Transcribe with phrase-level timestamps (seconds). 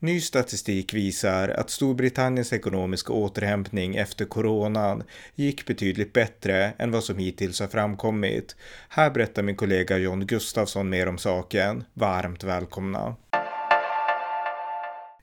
[0.00, 5.02] Ny statistik visar att Storbritanniens ekonomiska återhämtning efter coronan
[5.34, 8.56] gick betydligt bättre än vad som hittills har framkommit.
[8.88, 11.84] Här berättar min kollega John Gustafsson mer om saken.
[11.94, 13.16] Varmt välkomna!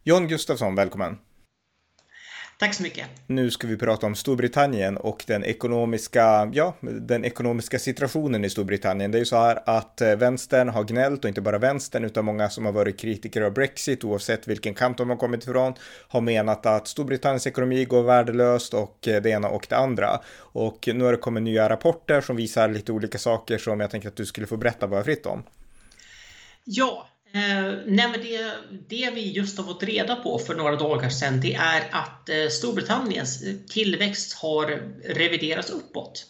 [0.04, 1.18] John Gustafsson, välkommen!
[2.60, 3.06] Tack så mycket.
[3.28, 9.12] Nu ska vi prata om Storbritannien och den ekonomiska, ja, den ekonomiska situationen i Storbritannien.
[9.12, 12.26] Det är ju så här att eh, vänstern har gnällt och inte bara vänstern utan
[12.26, 15.74] många som har varit kritiker av Brexit oavsett vilken kamp de har kommit ifrån
[16.08, 20.20] har menat att Storbritanniens ekonomi går värdelöst och eh, det ena och det andra.
[20.38, 24.08] Och nu har det kommit nya rapporter som visar lite olika saker som jag tänker
[24.08, 25.44] att du skulle få berätta bara fritt om.
[26.64, 28.52] Ja, Eh, nej men det,
[28.88, 32.48] det, vi just har fått reda på för några dagar sedan det är att eh,
[32.50, 34.66] Storbritanniens eh, tillväxt har
[35.06, 36.26] reviderats uppåt.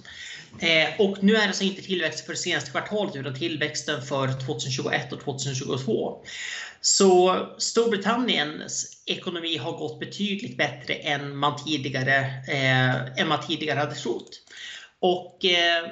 [0.59, 4.45] Eh, och nu är det alltså inte tillväxt för det senaste kvartalet utan tillväxten för
[4.45, 6.23] 2021 och 2022.
[6.81, 12.17] Så Storbritanniens ekonomi har gått betydligt bättre än man tidigare,
[12.48, 14.42] eh, än man tidigare hade trott.
[15.00, 15.92] Och eh,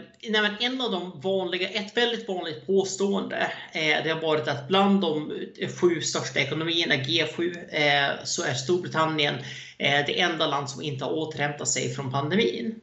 [0.59, 5.32] en av de vanliga, ett väldigt vanligt påstående eh, det har varit att bland de
[5.80, 9.36] sju största ekonomierna, G7, eh, så är Storbritannien
[9.78, 12.76] eh, det enda land som inte har återhämtat sig från pandemin.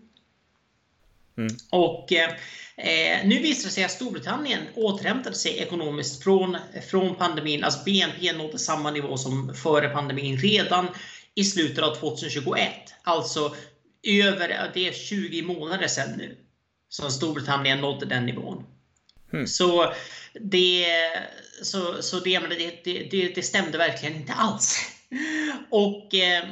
[1.39, 1.57] Mm.
[1.71, 6.57] Och eh, nu visar det sig att Storbritannien återhämtade sig ekonomiskt från,
[6.89, 7.65] från pandemin.
[7.65, 10.87] Alltså BNP nådde samma nivå som före pandemin redan
[11.35, 12.71] i slutet av 2021.
[13.03, 13.55] Alltså
[14.03, 16.37] över, det är 20 månader sedan nu
[16.89, 18.65] som Storbritannien nådde den nivån.
[19.33, 19.47] Mm.
[19.47, 19.95] Så
[20.33, 20.87] det,
[21.63, 22.39] så, så det,
[22.85, 24.79] det, det, det stämde verkligen inte alls.
[25.71, 26.45] Och, eh,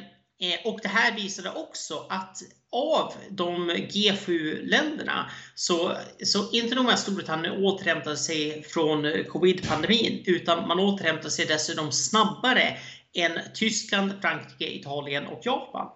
[0.64, 7.00] och det här visade också att av de G7-länderna så, så inte nog med att
[7.00, 12.76] Storbritannien återhämtade sig från covid-pandemin utan man återhämtade sig dessutom snabbare
[13.14, 15.88] än Tyskland, Frankrike, Italien och Japan.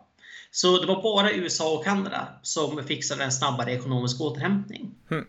[0.54, 4.94] Så det var bara USA och Kanada som fixade en snabbare ekonomisk återhämtning.
[5.10, 5.26] Mm.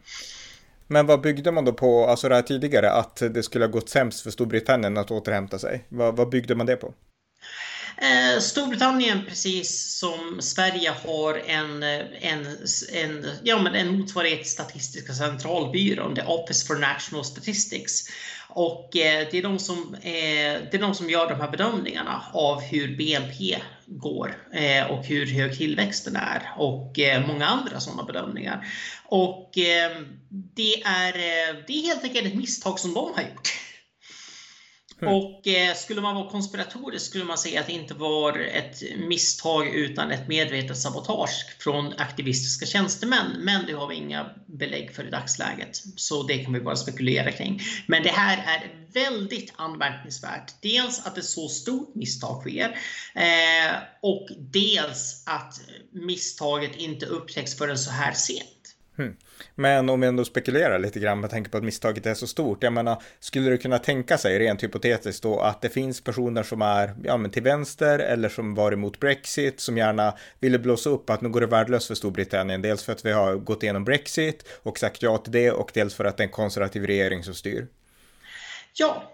[0.88, 3.89] Men vad byggde man då på, alltså det här tidigare, att det skulle ha gått
[3.89, 5.85] sämst för Storbritannien att återhämta sig?
[5.89, 6.94] Vad, vad byggde man det på?
[7.97, 12.47] Eh, Storbritannien, precis som Sverige, har en, en,
[12.94, 18.09] en, ja, men en motsvarighet till Statistiska centralbyrån, The Office for National Statistics.
[18.50, 22.23] Och eh, det, är de som, eh, det är de som gör de här bedömningarna
[22.34, 23.57] av hur BNP
[23.98, 28.68] går eh, och hur hög tillväxten är och eh, många andra sådana bedömningar.
[29.06, 29.98] Och eh,
[30.30, 33.53] det, är, eh, det är helt enkelt ett misstag som de har gjort.
[35.03, 35.14] Mm.
[35.14, 39.68] Och eh, skulle man vara konspiratorisk skulle man säga att det inte var ett misstag
[39.68, 43.31] utan ett medvetet sabotage från aktivistiska tjänstemän.
[43.40, 45.81] Men det har vi inga belägg för i dagsläget.
[45.96, 47.62] Så det kan vi bara spekulera kring.
[47.88, 50.53] Men det här är väldigt anmärkningsvärt.
[50.62, 52.78] Dels att ett så stort misstag sker
[53.16, 58.53] eh, och dels att misstaget inte upptäcks förrän så här sent.
[58.98, 59.16] Hmm.
[59.56, 62.64] Men om vi ändå spekulerar lite grann med tanke på att misstaget är så stort.
[62.64, 66.62] Jag menar, skulle du kunna tänka sig rent hypotetiskt då att det finns personer som
[66.62, 71.09] är ja, men till vänster eller som var emot Brexit som gärna ville blåsa upp
[71.09, 72.62] att nu går det värdelöst för Storbritannien.
[72.62, 75.96] Dels för att vi har gått igenom Brexit och sagt ja till det och dels
[75.96, 77.68] för att det är en konservativ regering som styr.
[78.74, 79.12] Ja,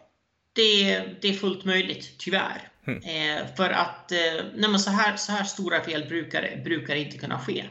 [0.53, 2.69] det, det är fullt möjligt, tyvärr.
[2.87, 3.01] Mm.
[3.03, 7.39] Eh, för att eh, nej, så, här, så här stora fel brukar, brukar inte kunna
[7.39, 7.65] ske.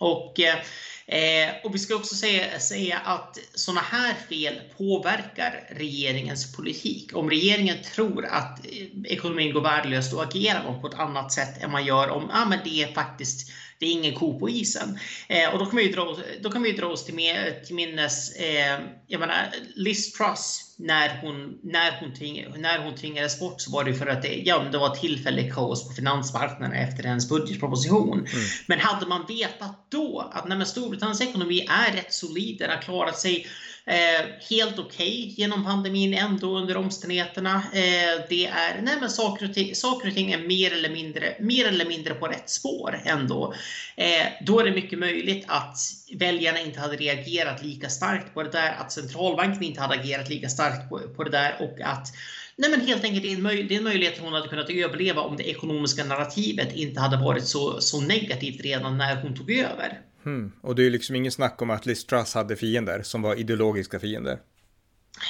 [0.00, 7.16] Och eh, och vi ska också säga, säga att sådana här fel påverkar regeringens politik.
[7.16, 11.62] Om regeringen tror att eh, ekonomin går värdelöst, då agerar man på ett annat sätt
[11.62, 14.98] än man gör om ah, men det är faktiskt det är ingen ko på isen.
[15.28, 18.36] Eh, och då kan vi dra, då kan vi dra oss till, med, till minnes,
[18.36, 23.70] eh, jag menar, Liz Truss, när hon, när, hon tving, när hon tvingades bort så
[23.70, 28.18] var det för att det, ja, det var tillfällig kaos på finansmarknaden efter hennes budgetproposition.
[28.18, 28.26] Mm.
[28.66, 33.18] Men hade man vetat då att nej, Storbritanniens ekonomi är rätt solid, den har klarat
[33.18, 33.46] sig
[33.86, 37.54] Eh, helt okej okay genom pandemin ändå under omständigheterna.
[37.72, 41.36] Eh, det är, nej men saker och, ting, saker och ting är mer eller, mindre,
[41.40, 43.54] mer eller mindre på rätt spår ändå.
[43.96, 45.76] Eh, då är det mycket möjligt att
[46.14, 50.48] väljarna inte hade reagerat lika starkt på det där, att centralbanken inte hade agerat lika
[50.48, 52.08] starkt på, på det där och att
[52.56, 54.70] Nej men helt enkelt det är, en möj det är en möjlighet hon hade kunnat
[54.70, 59.50] överleva om det ekonomiska narrativet inte hade varit så, så negativt redan när hon tog
[59.50, 60.00] över.
[60.24, 60.52] Hmm.
[60.60, 64.00] Och det är liksom ingen snack om att Liz Truss hade fiender som var ideologiska
[64.00, 64.38] fiender.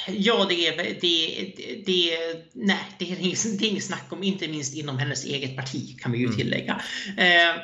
[0.07, 2.17] Ja, det är, det, det,
[2.53, 5.99] nej, det är, inget, det är inget snack om, inte minst inom hennes eget parti
[5.99, 6.37] kan vi ju mm.
[6.37, 6.81] tillägga.
[7.17, 7.57] Mm.
[7.57, 7.63] Eh,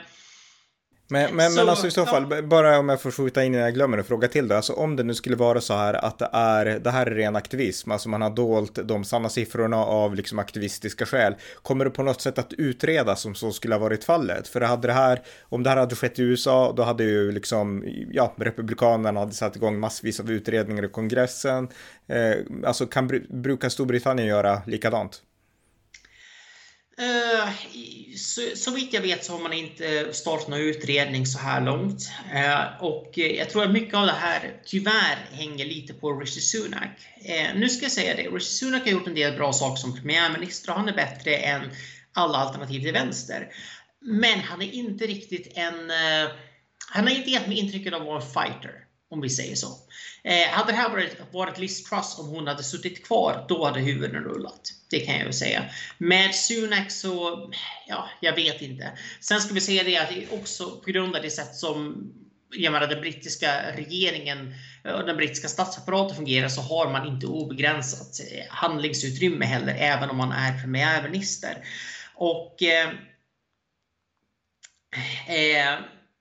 [1.07, 2.41] men, men, så, men alltså i så fall, ja.
[2.41, 4.55] bara om jag får skjuta in innan jag glömmer en fråga till då.
[4.55, 7.35] Alltså om det nu skulle vara så här att det, är, det här är ren
[7.35, 11.35] aktivism, alltså man har dolt de sanna siffrorna av liksom aktivistiska skäl.
[11.61, 14.47] Kommer det på något sätt att utredas om så skulle ha varit fallet?
[14.47, 17.83] För hade det här, om det här hade skett i USA, då hade ju liksom,
[18.11, 21.67] ja, republikanerna hade satt igång massvis av utredningar i kongressen.
[22.07, 25.21] Eh, alltså kan, brukar Storbritannien göra likadant?
[26.99, 27.49] Eh,
[28.15, 32.11] så, så vitt jag vet så har man inte startat någon utredning så här långt.
[32.33, 37.07] Eh, och jag tror att mycket av det här tyvärr hänger lite på Rishi Sunak.
[37.25, 39.95] Eh, nu ska jag säga det, Rishi Sunak har gjort en del bra saker som
[39.95, 41.61] premiärminister och han är bättre än
[42.13, 43.47] alla alternativ till vänster.
[44.01, 45.91] Men han är inte riktigt en...
[46.89, 48.71] han har inte gett mig intrycket av att vara en fighter,
[49.11, 49.67] om vi säger så.
[50.51, 54.23] Hade det här varit, varit Liz Truss om hon hade suttit kvar, då hade huvuden
[54.23, 54.61] rullat.
[54.89, 55.65] Det kan jag väl säga.
[55.97, 57.49] Med Sunak så,
[57.87, 58.97] ja, jag vet inte.
[59.19, 62.11] Sen ska vi säga det att det också på grund av det sätt som
[62.51, 64.53] jag menar, den brittiska regeringen
[64.83, 70.09] eh, och den brittiska statsapparaten fungerar så har man inte obegränsat eh, handlingsutrymme heller, även
[70.09, 71.57] om man är premiärminister.
[72.15, 72.89] Och eh,
[75.27, 75.79] eh,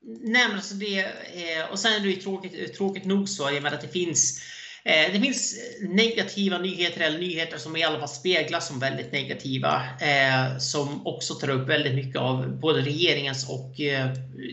[0.09, 3.63] Nej, men alltså det, eh, och sen är det ju tråkigt, tråkigt nog så, jag
[3.63, 4.41] menar att det finns
[4.87, 9.11] Eh, det finns eh, negativa nyheter eller nyheter som i alla fall speglas som väldigt
[9.11, 14.09] negativa eh, som också tar upp väldigt mycket av både regeringens och eh,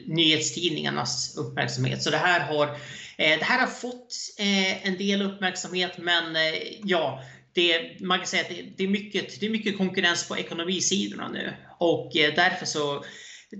[0.07, 2.03] nyhetstidningarnas uppmärksamhet.
[2.03, 2.67] Så det här har,
[3.17, 6.53] eh, det här har fått eh, en del uppmärksamhet men eh,
[6.85, 7.23] ja,
[7.53, 11.29] det, man kan säga att det, det, är mycket, det är mycket konkurrens på ekonomisidorna
[11.29, 13.05] nu och därför så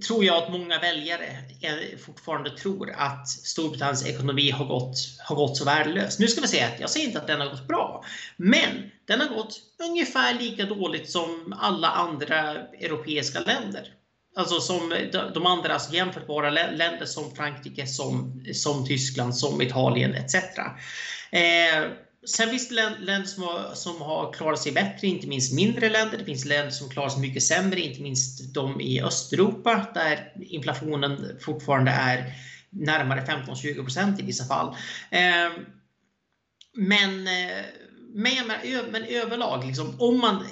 [0.01, 1.37] tror jag att många väljare
[2.07, 6.19] fortfarande tror att Storbritanniens ekonomi har gått, har gått så värdelöst.
[6.19, 8.05] Nu ska vi säga att jag säger inte att den har gått bra,
[8.37, 9.61] men den har gått
[9.91, 13.89] ungefär lika dåligt som alla andra europeiska länder.
[14.37, 14.95] Alltså som
[15.35, 20.35] de andra alltså jämförbara länder som Frankrike, som, som Tyskland, som Italien etc.
[21.31, 21.91] Eh,
[22.27, 26.19] Sen finns det länder som har, som har klarat sig bättre, inte minst mindre länder.
[26.19, 31.39] Det finns länder som klarar sig mycket sämre, inte minst de i Östeuropa där inflationen
[31.41, 32.33] fortfarande är
[32.71, 34.77] närmare 15-20% i vissa fall.
[35.11, 35.53] Ehm,
[36.77, 37.65] men, eh,
[38.15, 38.47] men,
[38.91, 40.47] men överlag, liksom, om man,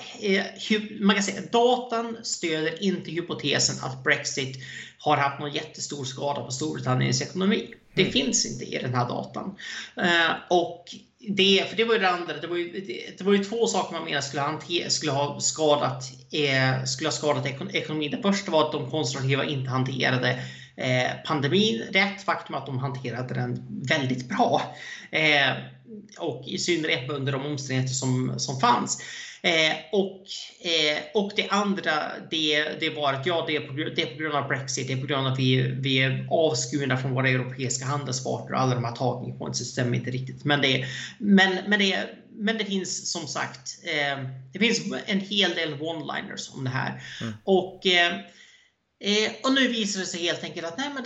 [1.00, 4.56] man kan säga datan stöder inte hypotesen att Brexit
[4.98, 7.74] har haft någon jättestor skada på Storbritanniens ekonomi.
[7.94, 8.12] Det mm.
[8.12, 9.56] finns inte i den här datan.
[10.50, 10.84] Och
[11.28, 12.36] det, för det var ju det andra.
[12.40, 15.40] Det var ju, det, det var ju två saker man menade skulle, hanter, skulle ha
[15.40, 18.10] skadat, eh, skulle ha skadat ekonomin.
[18.10, 20.38] Det första var att de konservativa inte hanterade
[20.76, 22.22] eh, pandemin rätt.
[22.22, 24.76] Faktum att de hanterade den väldigt bra.
[25.10, 25.52] Eh,
[26.18, 29.02] och i synnerhet under de omständigheter som, som fanns.
[29.44, 30.26] Eh, och,
[30.60, 31.92] eh, och det andra,
[32.30, 34.92] det, det var att ja, det är, på, det är på grund av Brexit, det
[34.92, 38.74] är på grund av att vi, vi är avskurna från våra europeiska handelspartner och alla
[38.74, 40.44] de här talking points stämmer inte riktigt.
[40.44, 40.86] Men det,
[41.18, 46.54] men, men det, men det finns som sagt, eh, det finns en hel del one-liners
[46.54, 47.02] om det här.
[47.20, 47.34] Mm.
[47.44, 47.86] Och,
[49.02, 51.04] eh, och nu visar det sig helt enkelt att nej, men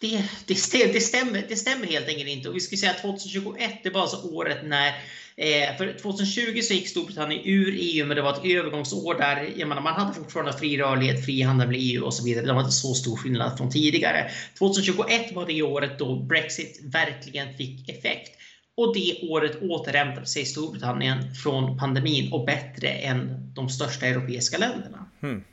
[0.00, 2.48] det, det, det, stämmer, det stämmer helt enkelt inte.
[2.48, 4.94] Och vi skulle säga att 2021, det var alltså året när
[5.40, 9.68] Eh, för 2020 så gick Storbritannien ur EU, men det var ett övergångsår där jag
[9.68, 12.46] menar, man hade fortfarande fri rörlighet, fri handel med EU och så vidare.
[12.46, 14.30] Det var inte så stor skillnad från tidigare.
[14.58, 18.38] 2021 var det året då Brexit verkligen fick effekt.
[18.76, 25.10] Och det året återhämtade sig Storbritannien från pandemin och bättre än de största europeiska länderna.
[25.22, 25.44] Mm.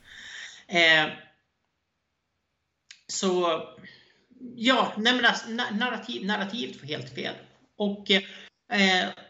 [0.67, 1.13] Eh,
[3.07, 3.62] så
[4.55, 7.33] ja, nej men alltså, narrativ, narrativet var helt fel.
[7.77, 8.21] Och eh,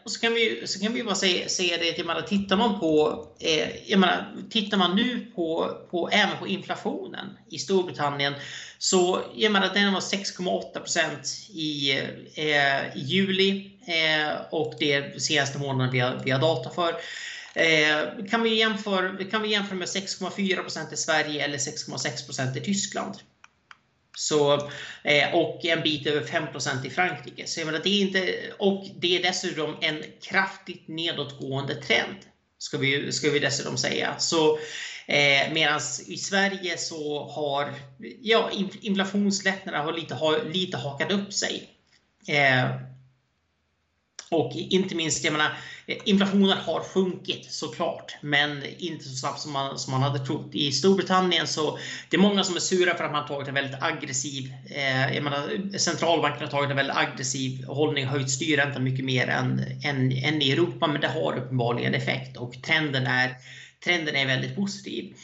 [0.04, 2.80] och så kan vi, så kan vi bara säga, säga det till att tittar man
[2.80, 8.34] på, eh, jag menar, tittar man nu på, på, även på inflationen i Storbritannien
[8.78, 11.90] så jag menar, den var 6,8 i,
[12.34, 16.96] eh, i juli eh, och det är senaste månaden vi har, vi har data för.
[17.54, 23.14] Eh, kan, vi jämföra, kan vi jämföra med 6,4% i Sverige eller 6,6% i Tyskland?
[24.18, 24.54] Så,
[25.02, 27.46] eh, och en bit över 5% i Frankrike.
[27.46, 32.16] Så jag menar, det är inte, och det är dessutom en kraftigt nedåtgående trend.
[32.58, 34.18] Ska vi, ska vi dessutom säga.
[34.18, 34.58] Så,
[35.06, 37.74] eh, Medan i Sverige så har
[38.22, 41.68] ja, inflationslättnaderna har lite, har lite hakat upp sig.
[42.28, 42.70] Eh,
[44.30, 45.58] Och inte minst, jag menar,
[45.88, 50.50] Eh, inflationen har sjunkit såklart, men inte så snabbt som man, som man hade trott.
[50.52, 51.78] I Storbritannien så
[52.10, 55.14] det är många som är sura för att man har tagit en väldigt aggressiv, eh,
[55.14, 60.12] jag menar, centralbanken har tagit en väldigt aggressiv hållning, höjt styrräntan mycket mer än, än,
[60.12, 63.34] än i Europa, men det har uppenbarligen effekt och trenden är,
[63.84, 65.14] trenden är väldigt positiv.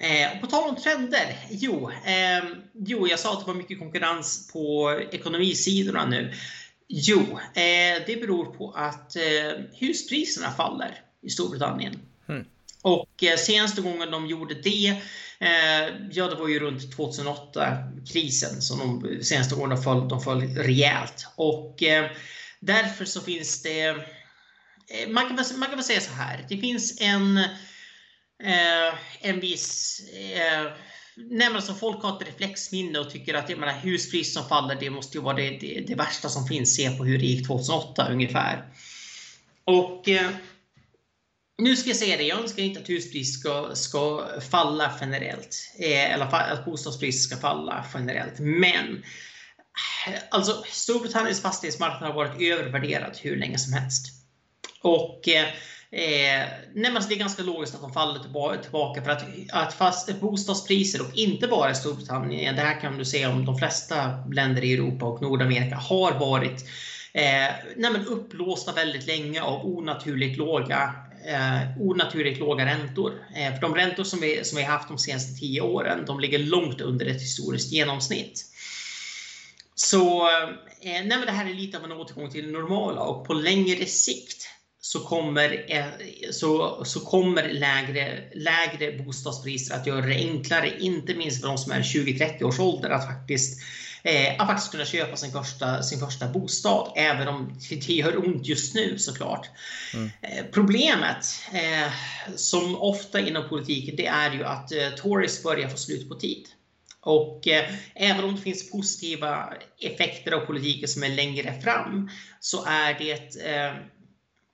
[0.00, 1.36] Eh, på tal om trender.
[1.50, 6.32] Jo, eh, jo, jag sa att det var mycket konkurrens på ekonomisidorna nu.
[6.92, 7.20] Jo,
[7.54, 12.00] eh, det beror på att eh, huspriserna faller i Storbritannien.
[12.28, 12.44] Mm.
[12.82, 14.88] Och eh, senaste gången de gjorde det,
[15.38, 20.42] eh, ja det var ju runt 2008-krisen som de senaste gången de föll, de föll
[20.42, 21.26] rejält.
[21.36, 22.10] Och eh,
[22.60, 27.00] därför så finns det, eh, man kan, man kan väl säga så här, det finns
[27.00, 27.40] en
[28.42, 30.00] Eh, en viss...
[31.20, 34.90] Eh, nej, alltså, folk har ett reflexminne och tycker att menar, huspris som faller, det
[34.90, 36.74] måste ju vara det, det, det, värsta som finns.
[36.74, 38.64] Se på hur det gick 2008 ungefär.
[39.64, 40.30] Och eh,
[41.58, 45.56] nu ska jag säga det, jag önskar inte att huspris ska, ska falla generellt.
[45.78, 48.38] Eh, eller att bostadspriser ska falla generellt.
[48.38, 49.04] Men
[50.30, 54.06] alltså Storbritanniens fastighetsmarknad har varit övervärderad hur länge som helst.
[54.82, 55.46] Och eh,
[55.92, 58.20] Eh, nej, alltså det är ganska logiskt att de faller
[58.62, 63.04] tillbaka för att, att fast bostadspriser och inte bara i Storbritannien, det här kan du
[63.04, 66.64] se om de flesta länder i Europa och Nordamerika har varit
[67.12, 70.94] eh, nej, men upplåsta väldigt länge av onaturligt låga
[71.26, 73.12] eh, onaturligt låga räntor.
[73.36, 76.38] Eh, för de räntor som vi, som vi haft de senaste tio åren, de ligger
[76.38, 78.44] långt under ett historiskt genomsnitt.
[79.74, 80.48] Så eh,
[80.80, 83.86] nej, men det här är lite av en återgång till det normala och på längre
[83.86, 84.49] sikt
[84.92, 85.84] så kommer, eh,
[86.30, 91.72] så, så kommer lägre, lägre bostadspriser att göra det enklare, inte minst för de som
[91.72, 93.60] är 20-30 års ålder, att faktiskt,
[94.02, 98.46] eh, att faktiskt kunna köpa sin första, sin första bostad, även om det gör ont
[98.46, 99.48] just nu såklart.
[99.94, 100.10] Mm.
[100.22, 101.92] Eh, problemet, eh,
[102.36, 106.46] som ofta inom politiken, det är ju att eh, Tories börjar få slut på tid.
[107.00, 112.64] Och eh, även om det finns positiva effekter av politiken som är längre fram, så
[112.64, 113.72] är det eh,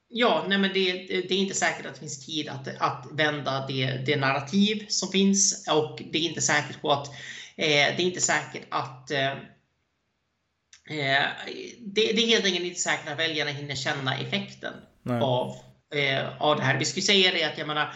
[0.09, 3.67] Ja, nej men det, det, är inte säkert att det finns tid att, att vända
[3.67, 7.09] det, det narrativ som finns och det är inte säkert på att
[7.57, 9.33] eh, det är inte säkert att eh,
[10.91, 11.25] eh
[11.79, 14.75] det, det, är helt enkelt inte säkert att väljarna hinner känna effekten
[15.23, 15.57] av,
[15.95, 16.79] eh, av det här.
[16.79, 17.95] Vi skulle säga det att jag menar,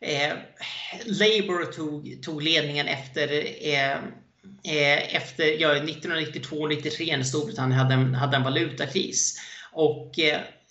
[0.00, 0.32] eh,
[1.04, 3.28] Labour tog, tog ledningen efter
[3.68, 9.40] eh, efter ja, 1992-93 när Storbritannien hade en, hade en valutakris.
[9.72, 10.18] Och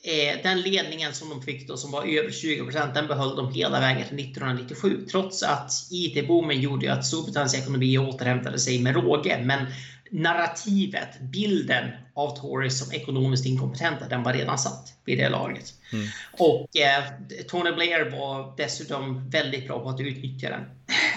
[0.07, 3.79] eh, den ledningen som de fick då, som var över 20% den behöll de hela
[3.79, 5.05] vägen till 1997.
[5.11, 9.41] Trots att IT-boomen gjorde att Storbritanniens ekonomi återhämtade sig med råge.
[9.43, 9.65] Men
[10.11, 15.73] narrativet, bilden av Tories som ekonomiskt inkompetenta, den var redan satt vid det laget.
[15.93, 16.07] Mm.
[16.31, 17.03] Och eh,
[17.47, 20.61] Tony Blair var dessutom väldigt bra på att utnyttja den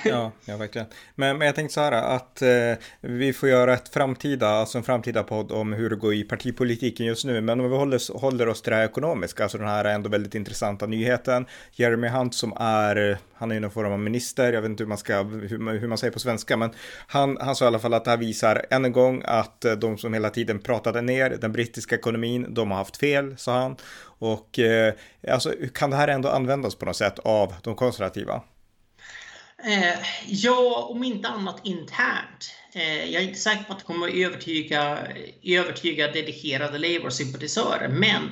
[0.04, 0.86] ja, ja, verkligen.
[1.14, 2.48] Men, men jag tänkte så här att eh,
[3.00, 7.06] vi får göra ett framtida, alltså en framtida podd om hur det går i partipolitiken
[7.06, 7.40] just nu.
[7.40, 10.34] Men om vi håller, håller oss till det här ekonomiska, alltså den här ändå väldigt
[10.34, 11.46] intressanta nyheten.
[11.72, 14.88] Jeremy Hunt som är, han är ju någon form av minister, jag vet inte hur
[14.88, 16.70] man, ska, hur, hur man säger på svenska, men
[17.06, 19.72] han, han sa i alla fall att det här visar än en gång att eh,
[19.72, 23.76] de som hela tiden pratade ner den brittiska ekonomin, de har haft fel, sa han.
[24.20, 24.94] Och eh,
[25.28, 28.42] alltså, kan det här ändå användas på något sätt av de konservativa?
[29.64, 32.52] Eh, ja, om inte annat internt.
[32.72, 34.98] Eh, jag är inte säker på att det kommer att övertyga,
[35.42, 38.30] övertyga dedikerade Labour-sympatisörer, men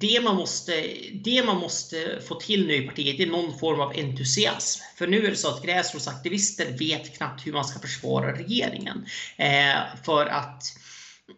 [0.00, 0.84] det man, måste,
[1.24, 4.82] det man måste få till nu i partiet är någon form av entusiasm.
[4.98, 9.06] För nu är det så att gräsrotsaktivister vet knappt hur man ska försvara regeringen.
[9.36, 10.62] Eh, för att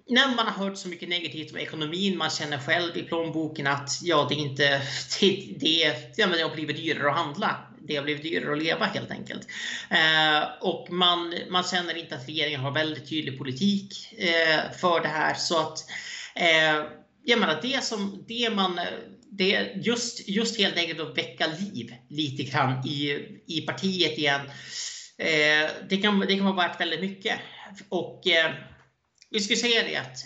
[0.08, 3.90] när man har hört så mycket negativt om ekonomin, man känner själv i plånboken att
[4.02, 4.82] ja, det, inte,
[5.20, 7.67] det, det, ja, det har blivit dyrare att handla.
[7.88, 9.49] Det har blivit dyrare att leva helt enkelt.
[9.90, 15.09] Eh, och man, man känner inte att regeringen har väldigt tydlig politik eh, för det
[15.09, 15.35] här.
[15.35, 15.78] Så att
[16.35, 16.85] eh,
[17.25, 18.80] jag menar, det som det man
[19.30, 24.40] det just, just helt enkelt att väcka liv lite grann i, i partiet igen.
[25.18, 27.38] Eh, det, kan, det kan vara värt väldigt mycket.
[27.88, 28.52] Och eh,
[29.30, 30.18] vi skulle säga det att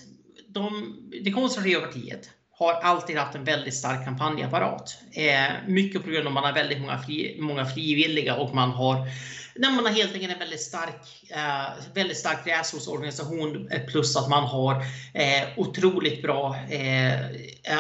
[0.49, 4.99] de, det konservativa partiet har alltid haft en väldigt stark kampanjapparat.
[5.13, 8.71] Eh, mycket på grund av att man har väldigt många, fri, många frivilliga och man
[8.71, 9.07] har
[9.55, 14.45] när man har helt enkelt en väldigt stark, eh, väldigt stark gräsrotsorganisation plus att man
[14.45, 14.75] har
[15.15, 17.13] eh, otroligt bra, eh,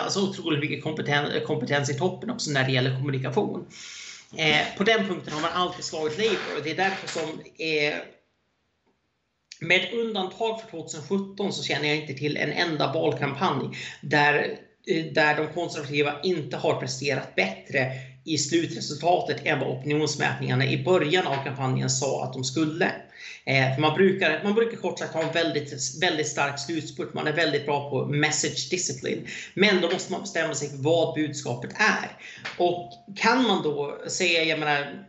[0.02, 3.66] alltså otroligt mycket kompetens, kompetens i toppen också när det gäller kommunikation.
[4.36, 7.94] Eh, på den punkten har man alltid slagit Labour och det är därför som eh,
[9.62, 15.36] med undantag för 2017 så känner jag inte till en enda valkampanj där eh, där
[15.36, 17.92] de konservativa inte har presterat bättre
[18.24, 22.92] i slutresultatet än vad opinionsmätningarna i början av kampanjen sa att de skulle.
[23.44, 27.14] Eh, man, brukar, man brukar kort sagt ha en väldigt, väldigt stark slutspurt.
[27.14, 29.26] Man är väldigt bra på message discipline.
[29.54, 32.16] Men då måste man bestämma sig för vad budskapet är.
[32.56, 35.06] Och kan man då säga, jag menar,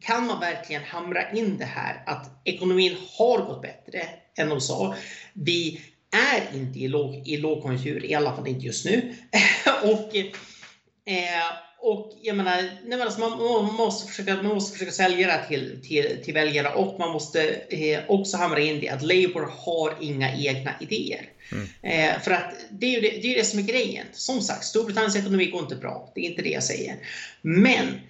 [0.00, 4.02] kan man verkligen hamra in det här att ekonomin har gått bättre
[4.36, 4.94] än de sa.
[5.32, 5.80] Vi
[6.32, 9.14] är inte i, låg, i lågkonjunktur, i alla fall inte just nu.
[9.82, 10.16] och
[11.06, 15.48] eh, och jag menar, nej, alltså man, man, måste försöka, man måste försöka sälja det
[15.48, 19.94] till, till, till väljarna och man måste eh, också hamra in det att Labour har
[20.00, 21.28] inga egna idéer.
[21.52, 21.68] Mm.
[21.82, 24.06] Eh, för att det är ju det, det, är det som är grejen.
[24.12, 26.12] Som sagt, Storbritanniens ekonomi går inte bra.
[26.14, 26.96] Det är inte det jag säger.
[27.42, 28.00] Men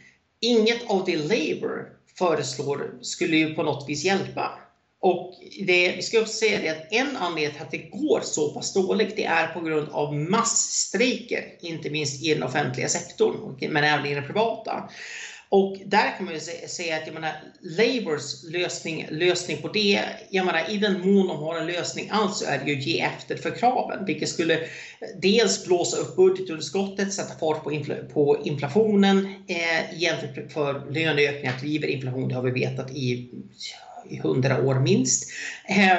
[0.40, 1.86] inget av det Labour
[2.18, 4.52] föreslår skulle ju på något vis hjälpa.
[5.00, 5.34] Och
[5.66, 8.72] det, vi ska också säga det att en anledning till att det går så pass
[8.72, 14.06] dåligt det är på grund av massstrejker, inte minst i den offentliga sektorn, men även
[14.06, 14.88] i den privata.
[15.50, 20.00] Och där kan man ju säga att jag menar, Labours lösning, lösning på det,
[20.30, 22.86] jag menar, i den mån de har en lösning alls så är det ju att
[22.86, 24.60] ge efter för kraven, vilket skulle
[25.22, 31.88] dels blåsa upp budgetunderskottet, sätta fart på, infl på inflationen, eh, jämfört för, löneökningar driver
[31.88, 33.30] inflation, det har vi vetat i
[34.08, 35.30] i hundra år minst.
[35.64, 35.98] Eh,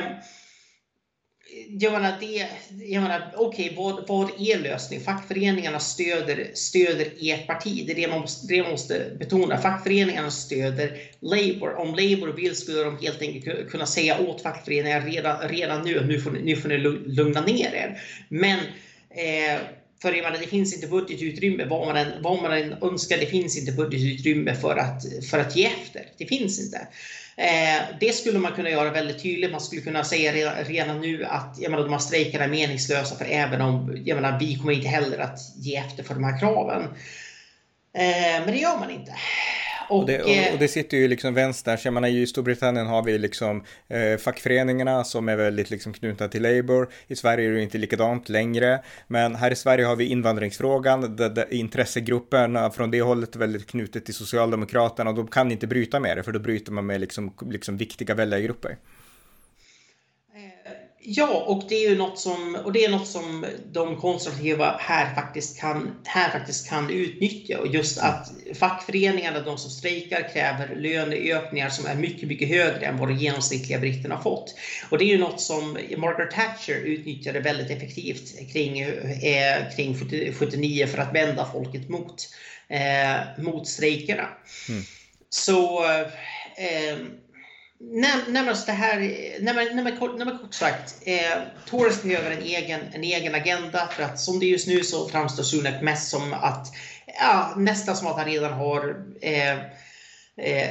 [1.72, 2.48] jag menar, det,
[2.86, 5.06] jag menar okej, okay, vad, vad är lösningen?
[5.06, 7.84] Fackföreningarna stöder, stöder ert parti.
[7.88, 9.58] Det är det man måste, det man måste betona.
[9.58, 11.76] Fackföreningarna stöder Labour.
[11.76, 16.20] Om Labour vill skulle de helt enkelt kunna säga åt fackföreningarna redan, redan nu, nu
[16.20, 18.00] får, ni, nu får ni lugna ner er.
[18.30, 18.60] Men
[19.10, 19.62] eh,
[20.02, 23.18] för jag menar, det finns inte budgetutrymme vad man, än, vad man än önskar.
[23.18, 26.06] Det finns inte budgetutrymme för att, för att ge efter.
[26.18, 26.88] Det finns inte.
[27.38, 29.52] Eh, det skulle man kunna göra väldigt tydligt.
[29.52, 33.16] Man skulle kunna säga redan, redan nu att jag menar, de här strejkerna är meningslösa
[33.16, 36.40] för även om jag menar, vi kommer inte heller att ge efter för de här
[36.40, 36.84] kraven.
[37.94, 39.12] Eh, men det gör man inte.
[39.90, 43.18] Och, det, och, och, det sitter ju liksom vänster, jag menar i Storbritannien har vi
[43.18, 46.90] liksom eh, fackföreningarna som är väldigt liksom knutna till Labour.
[47.08, 48.84] I Sverige är det inte likadant längre.
[49.08, 53.68] Men här i Sverige har vi invandringsfrågan, där, där intressegrupperna från det hållet är väldigt
[53.68, 57.02] knutet till Socialdemokraterna och de kan inte bryta med det för då bryter man med
[57.02, 58.78] liksom, liksom viktiga väljargrupper.
[61.02, 65.16] Ja, och det är ju något som, och det är något som de konservativa här
[65.16, 67.60] faktiskt, kan, här faktiskt kan utnyttja.
[67.60, 72.98] Och just att fackföreningarna, de som strejkar, kräver löneökningar som är mycket, mycket högre än
[72.98, 74.56] vad de genomsnittliga britterna har fått.
[74.90, 79.96] Och det är ju något som Margaret Thatcher utnyttjade väldigt effektivt kring, eh, kring
[80.34, 82.30] 79 för att vända folket mot,
[82.70, 84.28] eh, mot strejkerna.
[84.70, 84.82] Mm.
[85.30, 85.84] Så
[86.58, 86.98] eh,
[87.82, 92.04] Nej, nej, det här, nej, men, nej, men, kort, nej, men kort sagt, eh, Tories
[92.04, 95.44] behöver en egen, en egen agenda för att som det är just nu så framstår
[95.44, 96.68] Sunak mest som att,
[97.20, 99.58] ja, nästan som att han redan har eh,
[100.38, 100.70] eh,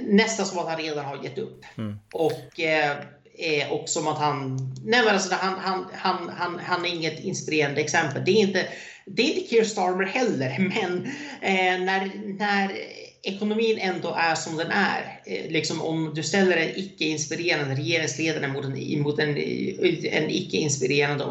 [0.00, 1.64] nästan som att han redan har gett upp.
[1.78, 1.98] Mm.
[2.12, 6.94] Och, eh, och som att han, nej men alltså han, han, han, han, han är
[6.94, 8.24] inget inspirerande exempel.
[8.24, 8.66] Det är inte,
[9.06, 11.06] det är inte Keir Starmer heller, men
[11.40, 12.72] eh, när, när
[13.22, 15.20] ekonomin ändå är som den är.
[15.26, 21.24] Eh, liksom om du ställer en icke-inspirerande regeringsledare mot en, mot en, en icke-inspirerande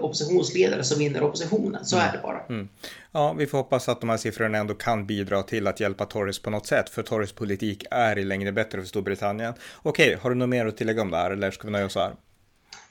[0.00, 1.84] oppositionsledare så vinner oppositionen.
[1.84, 2.08] Så mm.
[2.08, 2.40] är det bara.
[2.48, 2.68] Mm.
[3.12, 6.38] Ja, vi får hoppas att de här siffrorna ändå kan bidra till att hjälpa Tories
[6.38, 9.54] på något sätt, för Tories politik är i längden bättre för Storbritannien.
[9.82, 11.94] Okej, har du något mer att tillägga om det här eller ska vi nöja oss
[11.94, 12.12] här?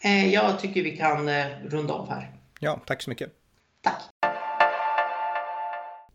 [0.02, 2.32] Eh, jag tycker vi kan eh, runda av här.
[2.60, 3.30] Ja, tack så mycket.
[3.84, 4.02] Tack.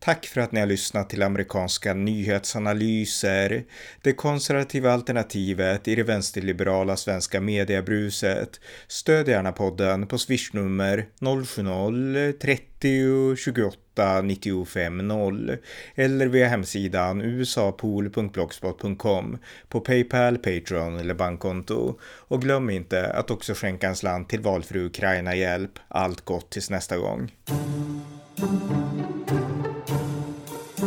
[0.02, 3.64] Tack för att ni har lyssnat till amerikanska nyhetsanalyser.
[4.02, 8.60] Det konservativa alternativet i det vänsterliberala svenska mediebruset.
[8.88, 15.56] Stöd gärna podden på swishnummer 070-30 28 95 0
[15.94, 21.98] eller via hemsidan usapool.blogspot.com på Paypal, Patreon eller bankkonto.
[22.02, 25.78] Och glöm inte att också skänka en slant till valfri Ukraina-hjälp.
[25.88, 27.30] Allt gott tills nästa gång.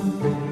[0.03, 0.42] Thank you.